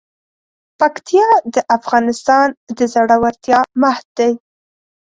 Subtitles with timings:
[0.79, 4.33] پکتیا د افغانستان د زړورتیا مهد دی.